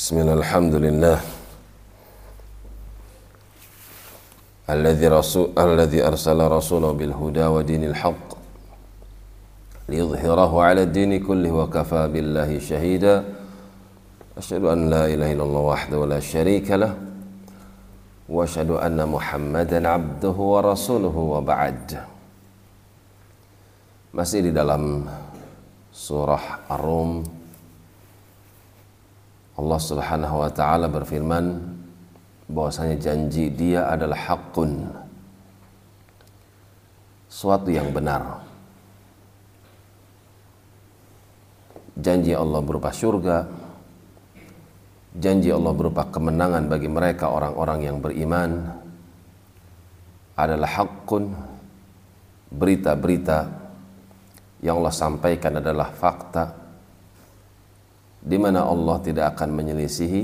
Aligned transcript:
بسم 0.00 0.16
الله 0.16 0.32
الحمد 0.40 0.74
لله. 0.80 1.18
الذي 4.72 5.06
رسول 5.12 5.52
الذي 5.52 6.00
أرسل 6.08 6.40
رسوله 6.40 6.92
بالهدى 6.96 7.44
ودين 7.44 7.84
الحق 7.92 8.28
ليظهره 9.92 10.52
على 10.62 10.88
الدين 10.88 11.20
كله 11.20 11.52
وكفى 11.52 12.08
بالله 12.16 12.48
شهيدا. 12.48 13.14
أشهد 14.40 14.64
أن 14.72 14.88
لا 14.88 15.04
إله 15.04 15.36
إلا 15.36 15.44
الله 15.44 15.64
وحده 15.68 16.00
لا 16.08 16.20
شريك 16.24 16.72
له 16.80 16.96
وأشهد 18.32 18.80
أن 18.80 19.04
محمدا 19.04 19.84
عبده 19.84 20.36
ورسوله 20.52 21.12
وبعد. 21.12 21.86
Masih 24.16 24.48
di 24.48 24.52
dalam 24.56 25.04
surah 25.92 26.72
Ar-Rum. 26.72 27.39
Allah 29.60 29.80
Subhanahu 29.80 30.36
wa 30.40 30.50
taala 30.50 30.88
berfirman 30.88 31.60
bahwasanya 32.48 32.96
janji 32.96 33.52
dia 33.52 33.84
adalah 33.92 34.16
hakun 34.16 34.88
suatu 37.28 37.68
yang 37.68 37.92
benar. 37.92 38.40
Janji 42.00 42.32
Allah 42.32 42.64
berupa 42.64 42.88
surga 42.88 43.44
janji 45.16 45.50
Allah 45.50 45.74
berupa 45.74 46.06
kemenangan 46.06 46.70
bagi 46.70 46.86
mereka 46.86 47.34
orang-orang 47.34 47.78
yang 47.82 47.96
beriman 47.98 48.62
adalah 50.38 50.70
hakun 50.70 51.34
berita-berita 52.54 53.50
yang 54.62 54.78
Allah 54.78 54.94
sampaikan 54.94 55.58
adalah 55.58 55.90
fakta 55.90 56.59
di 58.20 58.36
mana 58.36 58.68
Allah 58.68 59.00
tidak 59.00 59.36
akan 59.36 59.56
menyelisihi 59.56 60.22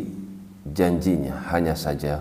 janjinya 0.69 1.49
hanya 1.53 1.73
saja 1.73 2.21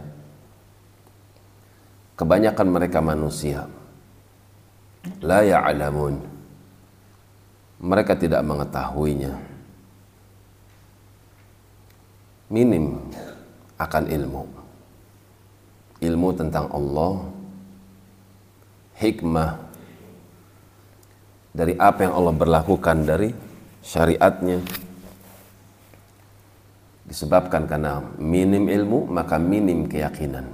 kebanyakan 2.16 2.68
mereka 2.72 3.00
manusia. 3.04 3.68
La 5.22 5.46
ya'lamun. 5.46 6.18
Mereka 7.84 8.18
tidak 8.18 8.42
mengetahuinya. 8.42 9.36
Minim 12.50 12.98
akan 13.78 14.03
ilmu. 14.09 14.44
Ilmu 16.02 16.30
tentang 16.34 16.72
Allah 16.72 17.14
hikmah 18.96 19.59
dari 21.52 21.76
apa 21.76 22.08
yang 22.08 22.14
Allah 22.16 22.36
berlakukan 22.36 22.98
dari 23.03 23.30
syariatnya 23.84 24.59
disebabkan 27.06 27.70
karena 27.70 28.02
minim 28.17 28.66
ilmu 28.66 29.06
maka 29.09 29.38
minim 29.38 29.86
keyakinan. 29.86 30.45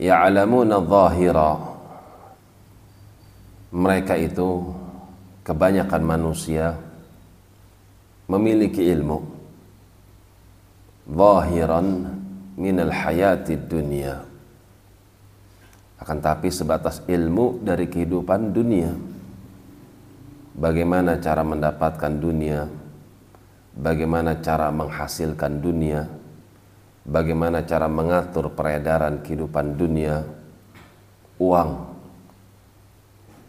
Ya'lamuna 0.00 0.80
zahira. 0.80 1.52
Mereka 3.70 4.18
itu 4.18 4.74
kebanyakan 5.46 6.02
manusia 6.02 6.74
memiliki 8.26 8.82
ilmu. 8.90 9.18
Zahiran 11.10 11.86
minal 12.56 12.90
hayati 12.90 13.54
dunia. 13.58 14.22
Akan 16.00 16.18
tapi 16.18 16.48
sebatas 16.48 17.04
ilmu 17.06 17.60
dari 17.60 17.86
kehidupan 17.86 18.50
dunia. 18.50 18.90
Bagaimana 20.56 21.20
cara 21.22 21.44
mendapatkan 21.46 22.12
dunia 22.18 22.79
bagaimana 23.76 24.38
cara 24.42 24.70
menghasilkan 24.74 25.62
dunia 25.62 26.20
bagaimana 27.10 27.64
cara 27.64 27.88
mengatur 27.90 28.52
peredaran 28.52 29.18
kehidupan 29.24 29.74
dunia 29.74 30.22
uang. 31.40 31.90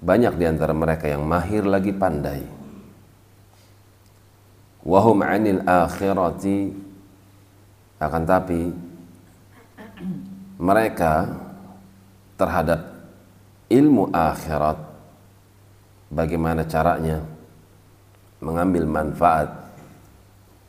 Banyak 0.01 0.33
di 0.33 0.45
antara 0.49 0.73
mereka 0.73 1.05
yang 1.05 1.21
mahir 1.21 1.61
lagi 1.61 1.93
pandai. 1.93 2.41
Wahum 4.81 5.21
anil 5.21 5.61
akhirati. 5.61 6.89
Akan 8.01 8.25
tapi 8.25 8.73
mereka 10.57 11.29
terhadap 12.33 12.81
ilmu 13.69 14.09
akhirat 14.09 14.73
bagaimana 16.09 16.65
caranya 16.65 17.21
mengambil 18.41 18.89
manfaat 18.89 19.60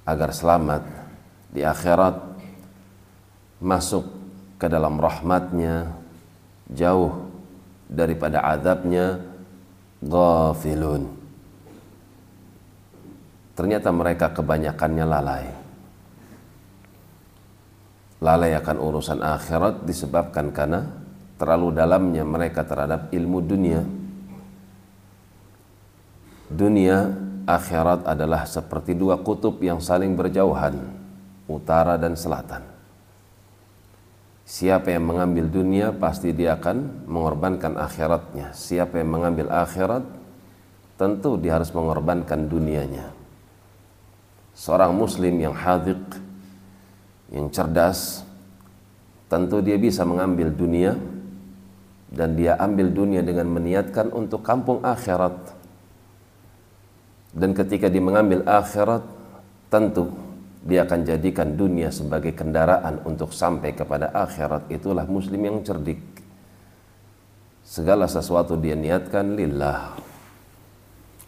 agar 0.02 0.34
selamat 0.34 0.82
di 1.52 1.62
akhirat 1.62 2.16
masuk 3.62 4.02
ke 4.58 4.66
dalam 4.66 4.98
rahmatnya 4.98 5.94
jauh 6.70 7.30
daripada 7.86 8.42
azabnya 8.42 9.20
ghafilun. 10.02 11.06
Ternyata 13.52 13.88
mereka 13.92 14.32
kebanyakannya 14.32 15.04
lalai. 15.06 15.46
Lalai 18.22 18.54
akan 18.54 18.76
urusan 18.78 19.20
akhirat 19.20 19.82
disebabkan 19.84 20.54
karena 20.54 20.86
terlalu 21.36 21.74
dalamnya 21.74 22.22
mereka 22.22 22.62
terhadap 22.62 23.10
ilmu 23.10 23.38
dunia. 23.42 23.82
Dunia 26.48 27.10
akhirat 27.46 28.06
adalah 28.06 28.46
seperti 28.46 28.94
dua 28.94 29.20
kutub 29.20 29.58
yang 29.62 29.82
saling 29.82 30.14
berjauhan 30.14 30.78
utara 31.50 31.98
dan 31.98 32.14
selatan. 32.14 32.62
Siapa 34.42 34.90
yang 34.90 35.06
mengambil 35.06 35.48
dunia 35.48 35.94
pasti 35.94 36.34
dia 36.34 36.58
akan 36.58 37.06
mengorbankan 37.06 37.78
akhiratnya. 37.78 38.52
Siapa 38.52 38.98
yang 39.00 39.10
mengambil 39.14 39.48
akhirat 39.48 40.04
tentu 40.98 41.38
dia 41.38 41.56
harus 41.56 41.70
mengorbankan 41.72 42.50
dunianya. 42.50 43.14
Seorang 44.52 44.92
muslim 44.92 45.40
yang 45.40 45.56
hadik 45.56 45.98
yang 47.32 47.48
cerdas 47.48 48.26
tentu 49.32 49.64
dia 49.64 49.80
bisa 49.80 50.04
mengambil 50.04 50.52
dunia 50.52 50.92
dan 52.12 52.36
dia 52.36 52.60
ambil 52.60 52.92
dunia 52.92 53.24
dengan 53.24 53.48
meniatkan 53.48 54.12
untuk 54.12 54.44
kampung 54.44 54.84
akhirat 54.84 55.61
dan 57.32 57.56
ketika 57.56 57.88
dia 57.88 58.04
mengambil 58.04 58.44
akhirat 58.44 59.00
tentu 59.72 60.12
dia 60.62 60.86
akan 60.86 61.02
jadikan 61.02 61.58
dunia 61.58 61.90
sebagai 61.90 62.30
kendaraan 62.38 63.02
untuk 63.02 63.34
sampai 63.34 63.74
kepada 63.74 64.14
akhirat. 64.14 64.70
Itulah 64.70 65.02
muslim 65.10 65.42
yang 65.42 65.58
cerdik. 65.66 65.98
Segala 67.66 68.06
sesuatu 68.06 68.54
dia 68.54 68.78
niatkan 68.78 69.34
lillah. 69.34 69.98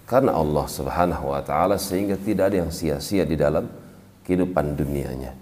Karena 0.06 0.38
Allah 0.38 0.66
subhanahu 0.68 1.34
wa 1.34 1.42
ta'ala 1.42 1.80
sehingga 1.80 2.14
tidak 2.14 2.52
ada 2.52 2.56
yang 2.62 2.70
sia-sia 2.70 3.26
di 3.26 3.34
dalam 3.34 3.66
kehidupan 4.22 4.78
dunianya. 4.78 5.32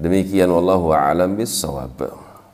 Demikian 0.00 0.48
wallahu 0.48 0.96
a'lam 0.96 1.36
bis 1.36 1.52
sawab 1.52 2.25